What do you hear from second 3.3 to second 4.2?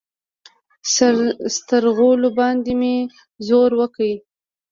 زور وکړ.